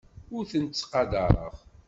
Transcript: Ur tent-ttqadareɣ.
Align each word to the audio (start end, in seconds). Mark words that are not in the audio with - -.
Ur 0.35 0.43
tent-ttqadareɣ. 0.51 1.53